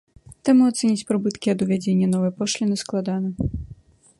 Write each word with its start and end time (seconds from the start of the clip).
Таму 0.47 0.63
ацаніць 0.71 1.05
прыбыткі 1.11 1.51
ад 1.53 1.59
увядзення 1.65 2.07
новай 2.15 2.31
пошліны 2.41 2.75
складана. 2.85 3.53